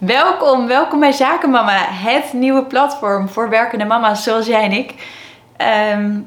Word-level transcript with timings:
Welkom, 0.00 0.66
welkom 0.66 1.00
bij 1.00 1.12
Zakenmama, 1.12 1.86
het 1.90 2.32
nieuwe 2.32 2.64
platform 2.64 3.28
voor 3.28 3.48
werkende 3.48 3.84
mama's 3.84 4.22
zoals 4.22 4.46
jij 4.46 4.62
en 4.62 4.72
ik. 4.72 4.94
Ehm, 5.56 6.18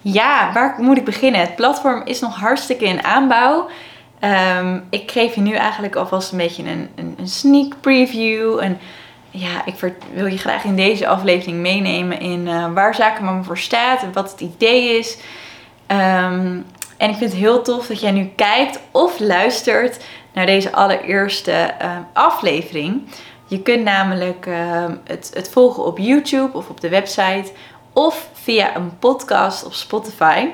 ja, 0.00 0.52
waar 0.52 0.74
moet 0.78 0.96
ik 0.96 1.04
beginnen? 1.04 1.40
Het 1.40 1.56
platform 1.56 2.02
is 2.04 2.20
nog 2.20 2.36
hartstikke 2.36 2.84
in 2.84 3.04
aanbouw. 3.04 3.68
Ehm, 4.18 4.80
ik 4.90 5.10
geef 5.10 5.34
je 5.34 5.40
nu 5.40 5.54
eigenlijk 5.54 5.96
alvast 5.96 6.32
een 6.32 6.38
beetje 6.38 6.62
een, 6.62 6.90
een, 6.96 7.28
sneak 7.28 7.80
preview. 7.80 8.58
En 8.58 8.78
ja, 9.30 9.64
ik 9.64 9.92
wil 10.12 10.26
je 10.26 10.38
graag 10.38 10.64
in 10.64 10.76
deze 10.76 11.06
aflevering 11.06 11.58
meenemen 11.58 12.20
in 12.20 12.46
uh, 12.46 12.72
waar 12.72 12.94
Zakenmama 12.94 13.42
voor 13.42 13.58
staat 13.58 14.02
en 14.02 14.12
wat 14.12 14.30
het 14.30 14.40
idee 14.40 14.98
is. 14.98 15.18
Ehm, 15.86 16.58
en 16.96 17.10
ik 17.10 17.16
vind 17.16 17.30
het 17.30 17.40
heel 17.40 17.62
tof 17.62 17.86
dat 17.86 18.00
jij 18.00 18.10
nu 18.10 18.32
kijkt 18.36 18.80
of 18.90 19.18
luistert 19.18 20.04
naar 20.36 20.46
deze 20.46 20.72
allereerste 20.72 21.74
uh, 21.82 21.96
aflevering. 22.12 23.08
Je 23.46 23.62
kunt 23.62 23.84
namelijk 23.84 24.46
uh, 24.46 24.84
het, 25.04 25.30
het 25.34 25.48
volgen 25.48 25.84
op 25.84 25.98
YouTube 25.98 26.56
of 26.56 26.68
op 26.68 26.80
de 26.80 26.88
website 26.88 27.52
of 27.92 28.28
via 28.32 28.76
een 28.76 28.98
podcast 28.98 29.64
op 29.64 29.72
Spotify. 29.72 30.48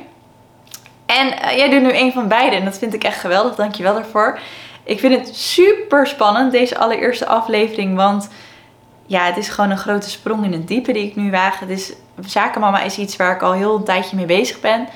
En 1.06 1.26
uh, 1.26 1.56
jij 1.56 1.68
doet 1.70 1.82
nu 1.82 1.92
een 1.92 2.12
van 2.12 2.28
beide 2.28 2.56
en 2.56 2.64
dat 2.64 2.78
vind 2.78 2.94
ik 2.94 3.04
echt 3.04 3.20
geweldig. 3.20 3.54
Dankjewel 3.54 3.94
daarvoor. 3.94 4.38
Ik 4.84 5.00
vind 5.00 5.14
het 5.14 5.36
super 5.36 6.06
spannend 6.06 6.52
deze 6.52 6.78
allereerste 6.78 7.26
aflevering, 7.26 7.96
want 7.96 8.28
ja, 9.06 9.24
het 9.24 9.36
is 9.36 9.48
gewoon 9.48 9.70
een 9.70 9.78
grote 9.78 10.10
sprong 10.10 10.44
in 10.44 10.52
het 10.52 10.68
diepe 10.68 10.92
die 10.92 11.06
ik 11.06 11.16
nu 11.16 11.30
waag. 11.30 11.58
Het 11.58 11.70
is, 11.70 11.92
Zakenmama 12.26 12.82
is 12.82 12.98
iets 12.98 13.16
waar 13.16 13.34
ik 13.34 13.42
al 13.42 13.52
heel 13.52 13.76
een 13.76 13.84
tijdje 13.84 14.16
mee 14.16 14.26
bezig 14.26 14.60
ben. 14.60 14.88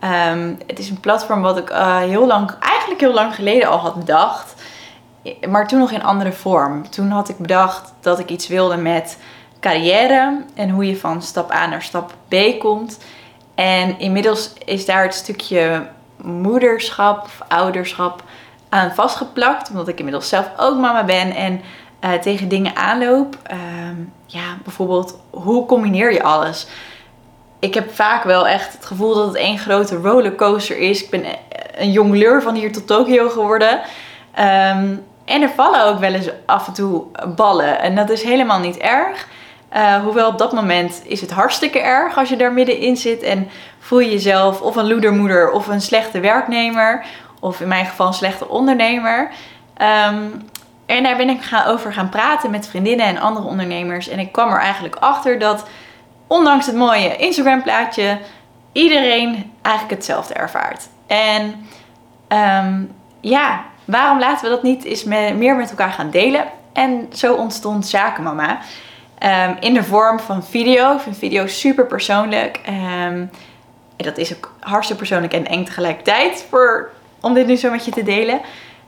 Ehm, 0.00 0.54
het 0.66 0.78
is 0.78 0.90
een 0.90 1.00
platform 1.00 1.42
wat 1.42 1.58
ik 1.58 1.70
uh, 1.70 1.98
heel 1.98 2.26
lang, 2.26 2.50
eigenlijk 2.60 3.00
heel 3.00 3.12
lang 3.12 3.34
geleden 3.34 3.68
al 3.68 3.78
had 3.78 3.94
bedacht. 3.94 4.54
Maar 5.48 5.68
toen 5.68 5.78
nog 5.78 5.90
in 5.90 6.04
andere 6.04 6.32
vorm. 6.32 6.90
Toen 6.90 7.10
had 7.10 7.28
ik 7.28 7.38
bedacht 7.38 7.92
dat 8.00 8.18
ik 8.18 8.30
iets 8.30 8.48
wilde 8.48 8.76
met 8.76 9.18
carrière 9.60 10.44
en 10.54 10.70
hoe 10.70 10.86
je 10.86 10.96
van 10.96 11.22
stap 11.22 11.52
A 11.52 11.66
naar 11.66 11.82
stap 11.82 12.14
B 12.28 12.34
komt. 12.58 12.98
En 13.54 13.98
inmiddels 13.98 14.52
is 14.64 14.86
daar 14.86 15.02
het 15.02 15.14
stukje 15.14 15.88
moederschap 16.22 17.24
of 17.24 17.40
ouderschap 17.48 18.22
aan 18.68 18.94
vastgeplakt. 18.94 19.70
Omdat 19.70 19.88
ik 19.88 19.98
inmiddels 19.98 20.28
zelf 20.28 20.50
ook 20.56 20.78
mama 20.78 21.04
ben 21.04 21.34
en 21.34 21.60
uh, 22.04 22.12
tegen 22.12 22.48
dingen 22.48 22.76
aanloop. 22.76 23.36
Uh, 23.52 23.58
ja, 24.26 24.56
bijvoorbeeld, 24.64 25.18
hoe 25.30 25.66
combineer 25.66 26.12
je 26.12 26.22
alles? 26.22 26.66
Ik 27.58 27.74
heb 27.74 27.94
vaak 27.94 28.24
wel 28.24 28.48
echt 28.48 28.72
het 28.72 28.86
gevoel 28.86 29.14
dat 29.14 29.26
het 29.26 29.36
één 29.36 29.58
grote 29.58 29.96
rollercoaster 29.96 30.78
is. 30.78 31.04
Ik 31.04 31.10
ben 31.10 31.24
een 31.74 31.92
jongleur 31.92 32.42
van 32.42 32.54
hier 32.54 32.72
tot 32.72 32.86
Tokio 32.86 33.28
geworden. 33.28 33.80
Um, 34.38 35.04
en 35.24 35.42
er 35.42 35.50
vallen 35.54 35.84
ook 35.84 35.98
wel 35.98 36.12
eens 36.12 36.28
af 36.46 36.66
en 36.66 36.72
toe 36.72 37.04
ballen. 37.36 37.80
En 37.80 37.94
dat 37.94 38.10
is 38.10 38.22
helemaal 38.22 38.58
niet 38.58 38.76
erg. 38.76 39.26
Uh, 39.76 39.96
hoewel 39.96 40.28
op 40.28 40.38
dat 40.38 40.52
moment 40.52 41.02
is 41.04 41.20
het 41.20 41.30
hartstikke 41.30 41.80
erg 41.80 42.18
als 42.18 42.28
je 42.28 42.36
daar 42.36 42.52
middenin 42.52 42.96
zit 42.96 43.22
en 43.22 43.48
voel 43.78 44.00
je 44.00 44.10
jezelf 44.10 44.60
of 44.60 44.76
een 44.76 44.88
loedermoeder 44.88 45.50
of 45.50 45.66
een 45.66 45.80
slechte 45.80 46.20
werknemer. 46.20 47.04
Of 47.40 47.60
in 47.60 47.68
mijn 47.68 47.86
geval 47.86 48.06
een 48.06 48.12
slechte 48.12 48.48
ondernemer. 48.48 49.30
Um, 50.08 50.48
en 50.86 51.02
daar 51.02 51.16
ben 51.16 51.28
ik 51.28 51.42
gaan 51.42 51.66
over 51.66 51.92
gaan 51.92 52.08
praten 52.08 52.50
met 52.50 52.68
vriendinnen 52.68 53.06
en 53.06 53.18
andere 53.18 53.46
ondernemers. 53.46 54.08
En 54.08 54.18
ik 54.18 54.32
kwam 54.32 54.52
er 54.52 54.60
eigenlijk 54.60 54.96
achter 54.96 55.38
dat 55.38 55.66
ondanks 56.26 56.66
het 56.66 56.74
mooie 56.74 57.16
Instagram 57.16 57.62
plaatje, 57.62 58.18
iedereen 58.72 59.52
eigenlijk 59.62 59.94
hetzelfde 59.94 60.34
ervaart. 60.34 60.88
En 61.06 61.66
um, 62.28 62.94
ja, 63.20 63.64
waarom 63.84 64.18
laten 64.18 64.44
we 64.44 64.54
dat 64.54 64.62
niet 64.62 64.84
eens 64.84 65.04
meer 65.04 65.56
met 65.56 65.70
elkaar 65.70 65.92
gaan 65.92 66.10
delen? 66.10 66.44
En 66.72 67.08
zo 67.12 67.34
ontstond 67.34 67.86
Zakenmama. 67.86 68.58
Um, 69.22 69.56
in 69.60 69.74
de 69.74 69.84
vorm 69.84 70.20
van 70.20 70.44
video. 70.44 70.94
Ik 70.94 71.00
vind 71.00 71.18
video 71.18 71.46
super 71.46 71.86
persoonlijk. 71.86 72.60
Um, 72.68 73.30
en 73.96 74.04
dat 74.04 74.18
is 74.18 74.36
ook 74.36 74.54
hartstikke 74.60 75.02
persoonlijk 75.02 75.32
en 75.32 75.46
eng 75.46 75.64
tegelijkertijd 75.64 76.46
voor, 76.50 76.90
om 77.20 77.34
dit 77.34 77.46
nu 77.46 77.56
zo 77.56 77.70
met 77.70 77.84
je 77.84 77.90
te 77.90 78.02
delen. 78.02 78.40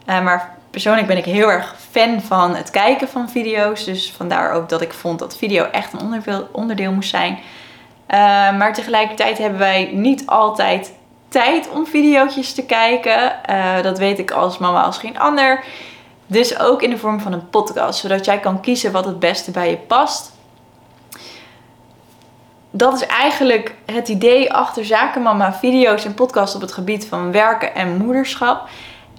Uh, 0.06 0.22
maar 0.22 0.57
persoonlijk 0.70 1.06
ben 1.06 1.16
ik 1.16 1.24
heel 1.24 1.50
erg 1.50 1.74
fan 1.90 2.20
van 2.20 2.54
het 2.54 2.70
kijken 2.70 3.08
van 3.08 3.30
video's. 3.30 3.84
Dus 3.84 4.12
vandaar 4.12 4.52
ook 4.52 4.68
dat 4.68 4.80
ik 4.80 4.92
vond 4.92 5.18
dat 5.18 5.36
video 5.36 5.64
echt 5.64 5.92
een 5.92 6.48
onderdeel, 6.52 6.92
moest 6.92 7.10
zijn. 7.10 7.32
Uh, 7.32 8.18
maar 8.58 8.74
tegelijkertijd 8.74 9.38
hebben 9.38 9.58
wij 9.58 9.90
niet 9.92 10.26
altijd 10.26 10.92
tijd 11.28 11.68
om 11.70 11.86
video's 11.86 12.52
te 12.52 12.66
kijken. 12.66 13.32
Uh, 13.50 13.82
dat 13.82 13.98
weet 13.98 14.18
ik 14.18 14.30
als 14.30 14.58
mama 14.58 14.82
als 14.82 14.98
geen 14.98 15.18
ander. 15.18 15.64
Dus 16.26 16.58
ook 16.58 16.82
in 16.82 16.90
de 16.90 16.98
vorm 16.98 17.20
van 17.20 17.32
een 17.32 17.48
podcast. 17.48 18.00
Zodat 18.00 18.24
jij 18.24 18.38
kan 18.38 18.60
kiezen 18.60 18.92
wat 18.92 19.04
het 19.04 19.18
beste 19.18 19.50
bij 19.50 19.70
je 19.70 19.76
past. 19.76 20.32
Dat 22.70 22.94
is 22.94 23.06
eigenlijk 23.06 23.74
het 23.86 24.08
idee 24.08 24.52
achter 24.52 24.84
Zakenmama 24.84 25.52
video's 25.52 26.04
en 26.04 26.14
podcasts 26.14 26.54
op 26.54 26.60
het 26.60 26.72
gebied 26.72 27.06
van 27.06 27.32
werken 27.32 27.74
en 27.74 27.96
moederschap. 27.96 28.68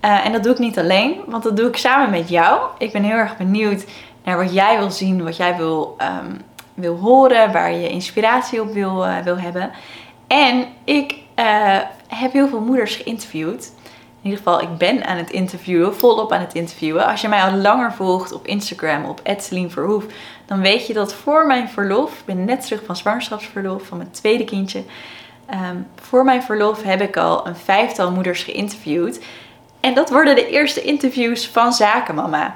Uh, 0.06 0.26
en 0.26 0.32
dat 0.32 0.44
doe 0.44 0.52
ik 0.52 0.60
niet 0.60 0.80
alleen, 0.80 1.16
want 1.26 1.44
dat 1.44 1.58
doe 1.58 1.68
ik 1.68 1.78
samen 1.78 2.10
met 2.10 2.30
jou. 2.30 2.62
Ik 2.78 2.92
ben 2.92 3.04
heel 3.04 3.16
erg 3.16 3.38
benieuwd 3.38 3.86
naar 4.24 4.38
wat 4.38 4.54
jij 4.54 4.78
wil 4.78 4.92
zien, 4.92 5.24
wat 5.24 5.38
jij 5.38 5.58
wil, 5.58 5.96
um, 6.02 6.42
wil 6.74 6.96
horen, 6.96 7.52
waar 7.52 7.74
je 7.74 7.90
inspiratie 7.90 8.62
op 8.62 8.74
wil, 8.74 9.06
uh, 9.06 9.18
wil 9.18 9.38
hebben. 9.38 9.72
En 10.28 10.66
ik 10.84 11.16
uh, 11.36 11.78
heb 12.08 12.34
heel 12.34 12.48
veel 12.48 12.62
moeders 12.62 12.96
geïnterviewd. 12.96 13.72
In 14.22 14.30
ieder 14.30 14.38
geval, 14.38 14.62
ik 14.62 14.78
ben 14.78 15.06
aan 15.06 15.18
het 15.18 15.32
interviewen, 15.32 15.96
volop 15.96 16.32
aan 16.32 16.40
het 16.40 16.54
interviewen. 16.54 17.06
Als 17.06 17.22
je 17.22 17.28
mij 17.28 17.42
al 17.42 17.52
langer 17.52 17.94
volgt 17.94 18.32
op 18.32 18.48
Instagram, 18.48 19.06
op 19.06 19.22
Verhoef, 19.68 20.06
dan 20.46 20.62
weet 20.62 20.88
je 20.88 20.94
dat 20.94 21.14
voor 21.14 21.48
mijn 21.48 21.70
verlof, 21.70 22.12
ik 22.12 22.26
ben 22.26 22.46
net 22.46 22.62
terug 22.62 22.86
van 22.86 22.96
zwangerschapsverlof 22.96 23.84
van 23.84 23.98
mijn 23.98 24.12
tweede 24.12 24.44
kindje. 24.44 24.84
Um, 25.70 25.88
voor 26.02 26.24
mijn 26.24 26.44
verlof 26.44 26.84
heb 26.84 27.02
ik 27.02 27.18
al 27.18 27.48
een 27.48 27.56
vijftal 27.56 28.12
moeders 28.12 28.44
geïnterviewd. 28.44 29.20
En 29.80 29.94
dat 29.94 30.10
worden 30.10 30.36
de 30.36 30.50
eerste 30.50 30.82
interviews 30.82 31.48
van 31.48 31.74
Zakenmama. 31.74 32.56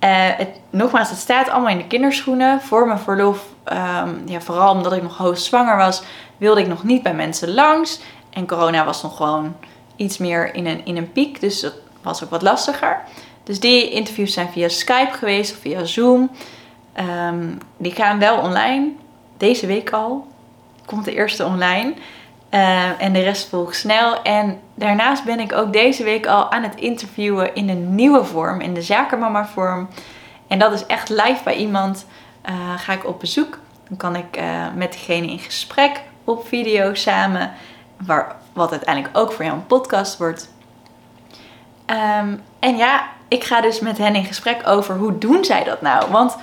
Uh, 0.00 0.10
het, 0.36 0.48
nogmaals, 0.70 1.10
het 1.10 1.18
staat 1.18 1.48
allemaal 1.48 1.70
in 1.70 1.78
de 1.78 1.86
kinderschoenen. 1.86 2.60
Voor 2.60 2.86
mijn 2.86 2.98
verlof, 2.98 3.44
um, 3.72 4.22
ja, 4.24 4.40
vooral 4.40 4.72
omdat 4.72 4.92
ik 4.92 5.02
nog 5.02 5.16
hoogst 5.16 5.44
zwanger 5.44 5.76
was, 5.76 6.02
wilde 6.36 6.60
ik 6.60 6.66
nog 6.66 6.84
niet 6.84 7.02
bij 7.02 7.14
mensen 7.14 7.54
langs. 7.54 8.00
En 8.30 8.46
corona 8.46 8.84
was 8.84 9.02
nog 9.02 9.16
gewoon 9.16 9.56
iets 9.96 10.18
meer 10.18 10.54
in 10.54 10.66
een, 10.66 10.84
in 10.84 10.96
een 10.96 11.12
piek, 11.12 11.40
dus 11.40 11.60
dat 11.60 11.74
was 12.02 12.24
ook 12.24 12.30
wat 12.30 12.42
lastiger. 12.42 13.00
Dus 13.42 13.60
die 13.60 13.90
interviews 13.90 14.32
zijn 14.32 14.48
via 14.48 14.68
Skype 14.68 15.12
geweest 15.12 15.52
of 15.52 15.58
via 15.58 15.84
Zoom. 15.84 16.30
Um, 17.28 17.58
die 17.76 17.92
gaan 17.92 18.18
wel 18.18 18.38
online. 18.38 18.88
Deze 19.36 19.66
week 19.66 19.90
al 19.90 20.26
komt 20.86 21.04
de 21.04 21.14
eerste 21.14 21.44
online. 21.44 21.94
Uh, 22.56 23.02
en 23.02 23.12
de 23.12 23.22
rest 23.22 23.48
volgt 23.48 23.76
snel. 23.76 24.22
En 24.22 24.60
daarnaast 24.74 25.24
ben 25.24 25.40
ik 25.40 25.52
ook 25.52 25.72
deze 25.72 26.04
week 26.04 26.26
al 26.26 26.50
aan 26.50 26.62
het 26.62 26.74
interviewen 26.74 27.54
in 27.54 27.68
een 27.68 27.94
nieuwe 27.94 28.24
vorm, 28.24 28.60
in 28.60 28.74
de 28.74 28.82
zakenmama 28.82 29.46
vorm. 29.46 29.88
En 30.48 30.58
dat 30.58 30.72
is 30.72 30.86
echt 30.86 31.08
live 31.08 31.40
bij 31.44 31.56
iemand. 31.56 32.06
Uh, 32.48 32.54
ga 32.76 32.92
ik 32.92 33.06
op 33.06 33.20
bezoek. 33.20 33.58
Dan 33.88 33.96
kan 33.96 34.16
ik 34.16 34.36
uh, 34.38 34.66
met 34.74 34.92
degene 34.92 35.26
in 35.26 35.38
gesprek 35.38 36.00
op 36.24 36.48
video 36.48 36.94
samen. 36.94 37.52
Waar, 38.06 38.36
wat 38.52 38.70
uiteindelijk 38.70 39.18
ook 39.18 39.32
voor 39.32 39.44
jou 39.44 39.56
een 39.56 39.66
podcast 39.66 40.18
wordt. 40.18 40.50
Um, 41.86 42.42
en 42.58 42.76
ja, 42.76 43.08
ik 43.28 43.44
ga 43.44 43.60
dus 43.60 43.80
met 43.80 43.98
hen 43.98 44.14
in 44.14 44.24
gesprek 44.24 44.66
over 44.66 44.96
hoe 44.96 45.18
doen 45.18 45.44
zij 45.44 45.64
dat 45.64 45.80
nou? 45.80 46.10
Want 46.10 46.36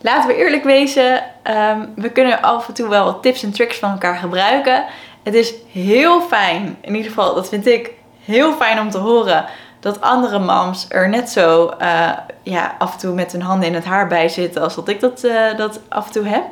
laten 0.00 0.28
we 0.28 0.36
eerlijk 0.36 0.64
wezen, 0.64 1.22
um, 1.44 1.92
we 1.96 2.10
kunnen 2.10 2.42
af 2.42 2.68
en 2.68 2.74
toe 2.74 2.88
wel 2.88 3.04
wat 3.04 3.22
tips 3.22 3.42
en 3.42 3.52
tricks 3.52 3.78
van 3.78 3.90
elkaar 3.90 4.16
gebruiken. 4.16 4.84
Het 5.22 5.34
is 5.34 5.54
heel 5.72 6.20
fijn, 6.20 6.76
in 6.80 6.94
ieder 6.94 7.08
geval 7.10 7.34
dat 7.34 7.48
vind 7.48 7.66
ik 7.66 7.90
heel 8.24 8.52
fijn 8.52 8.80
om 8.80 8.90
te 8.90 8.98
horen, 8.98 9.44
dat 9.80 10.00
andere 10.00 10.38
moms 10.38 10.86
er 10.88 11.08
net 11.08 11.30
zo 11.30 11.74
uh, 11.80 12.10
ja, 12.42 12.74
af 12.78 12.92
en 12.92 12.98
toe 12.98 13.14
met 13.14 13.32
hun 13.32 13.42
handen 13.42 13.68
in 13.68 13.74
het 13.74 13.84
haar 13.84 14.06
bij 14.06 14.28
zitten 14.28 14.62
als 14.62 14.74
dat 14.74 14.88
ik 14.88 15.00
dat, 15.00 15.24
uh, 15.24 15.56
dat 15.56 15.80
af 15.88 16.06
en 16.06 16.12
toe 16.12 16.26
heb. 16.26 16.44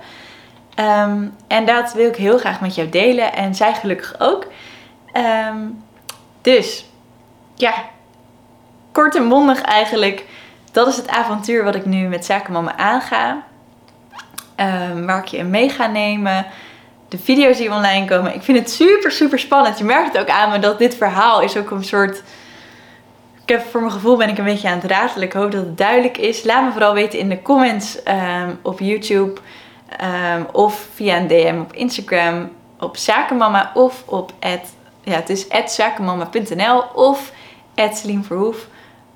Um, 0.78 1.36
en 1.46 1.64
dat 1.66 1.92
wil 1.92 2.08
ik 2.08 2.16
heel 2.16 2.38
graag 2.38 2.60
met 2.60 2.74
jou 2.74 2.88
delen 2.88 3.32
en 3.32 3.54
zij 3.54 3.74
gelukkig 3.74 4.14
ook. 4.18 4.46
Um, 5.50 5.84
dus 6.42 6.86
ja, 7.54 7.72
kort 8.92 9.14
en 9.14 9.28
bondig 9.28 9.60
eigenlijk. 9.60 10.24
Dat 10.72 10.86
is 10.86 10.96
het 10.96 11.08
avontuur 11.08 11.64
wat 11.64 11.74
ik 11.74 11.84
nu 11.84 12.08
met 12.08 12.24
Zakenmama 12.24 12.76
aanga. 12.76 13.42
Um, 14.56 15.06
waar 15.06 15.18
ik 15.18 15.26
je 15.26 15.36
in 15.36 15.50
mee 15.50 15.68
ga 15.68 15.86
nemen 15.86 16.46
de 17.08 17.18
video's 17.18 17.56
die 17.56 17.72
online 17.72 18.06
komen. 18.06 18.34
Ik 18.34 18.42
vind 18.42 18.58
het 18.58 18.70
super, 18.70 19.10
super 19.10 19.38
spannend. 19.38 19.78
Je 19.78 19.84
merkt 19.84 20.12
het 20.12 20.22
ook 20.22 20.28
aan 20.28 20.50
me 20.50 20.58
dat 20.58 20.78
dit 20.78 20.96
verhaal 20.96 21.40
is 21.40 21.56
ook 21.56 21.70
een 21.70 21.84
soort... 21.84 22.22
Ik 23.42 23.52
heb, 23.52 23.66
voor 23.70 23.80
mijn 23.80 23.92
gevoel 23.92 24.16
ben 24.16 24.28
ik 24.28 24.38
een 24.38 24.44
beetje 24.44 24.68
aan 24.68 24.78
het 24.78 24.90
ratelen. 24.90 25.26
Ik 25.26 25.32
hoop 25.32 25.52
dat 25.52 25.64
het 25.64 25.78
duidelijk 25.78 26.18
is. 26.18 26.44
Laat 26.44 26.64
me 26.64 26.70
vooral 26.70 26.94
weten 26.94 27.18
in 27.18 27.28
de 27.28 27.42
comments 27.42 27.98
um, 28.08 28.58
op 28.62 28.80
YouTube. 28.80 29.40
Um, 30.34 30.46
of 30.52 30.86
via 30.94 31.16
een 31.16 31.26
DM 31.26 31.58
op 31.60 31.72
Instagram. 31.72 32.50
Op 32.78 32.96
Zakenmama 32.96 33.70
of 33.74 34.02
op... 34.06 34.32
ja, 35.02 35.14
het 35.14 35.30
is 35.30 35.46
zakenmama.nl 35.66 36.82
of 36.94 37.32
Verhoef. 38.22 38.66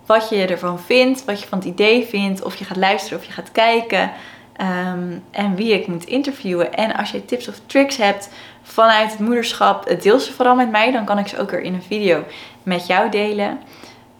wat 0.06 0.28
je 0.28 0.46
ervan 0.46 0.80
vindt, 0.80 1.24
wat 1.24 1.40
je 1.40 1.48
van 1.48 1.58
het 1.58 1.66
idee 1.66 2.06
vindt, 2.06 2.42
of 2.42 2.56
je 2.56 2.64
gaat 2.64 2.76
luisteren 2.76 3.18
of 3.18 3.24
je 3.24 3.32
gaat 3.32 3.52
kijken. 3.52 4.12
Ehm, 4.60 5.18
en 5.30 5.54
wie 5.54 5.72
ik 5.72 5.86
moet 5.86 6.04
interviewen. 6.04 6.74
En 6.74 6.96
als 6.96 7.10
je 7.10 7.24
tips 7.24 7.48
of 7.48 7.54
tricks 7.66 7.96
hebt 7.96 8.28
vanuit 8.62 9.10
het 9.10 9.20
moederschap, 9.20 10.00
deel 10.00 10.18
ze 10.18 10.32
vooral 10.32 10.54
met 10.54 10.70
mij. 10.70 10.92
Dan 10.92 11.04
kan 11.04 11.18
ik 11.18 11.28
ze 11.28 11.38
ook 11.38 11.50
weer 11.50 11.62
in 11.62 11.74
een 11.74 11.82
video 11.82 12.24
met 12.62 12.86
jou 12.86 13.10
delen. 13.10 13.60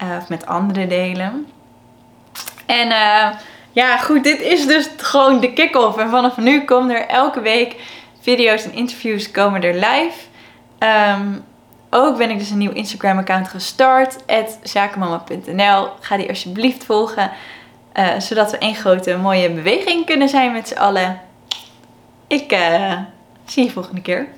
Uh, 0.03 0.17
of 0.21 0.29
met 0.29 0.47
anderen 0.47 0.89
delen. 0.89 1.47
En 2.67 2.87
uh, 2.87 3.29
ja, 3.73 3.97
goed, 3.97 4.25
dit 4.25 4.41
is 4.41 4.67
dus 4.67 4.91
gewoon 4.97 5.41
de 5.41 5.53
kick-off. 5.53 5.99
En 5.99 6.11
vanaf 6.11 6.37
nu 6.37 6.65
komen 6.65 6.97
er 6.97 7.07
elke 7.07 7.41
week 7.41 7.77
video's 8.21 8.65
en 8.65 8.73
interviews 8.73 9.31
komen 9.31 9.63
er 9.63 9.75
live. 9.75 10.19
Um, 11.19 11.45
ook 11.91 12.17
ben 12.17 12.31
ik 12.31 12.39
dus 12.39 12.51
een 12.51 12.59
nieuw 12.59 12.73
Instagram 12.73 13.19
account 13.19 13.49
gestart. 13.49 14.17
zakenmama.nl 14.63 15.89
Ga 16.01 16.17
die 16.17 16.29
alsjeblieft 16.29 16.85
volgen. 16.85 17.31
Uh, 17.95 18.21
zodat 18.21 18.51
we 18.51 18.59
één 18.59 18.75
grote 18.75 19.17
mooie 19.17 19.51
beweging 19.51 20.07
kunnen 20.07 20.29
zijn 20.29 20.53
met 20.53 20.69
z'n 20.69 20.77
allen. 20.77 21.21
Ik 22.27 22.53
uh, 22.53 22.99
zie 23.45 23.65
je 23.65 23.71
volgende 23.71 24.01
keer. 24.01 24.29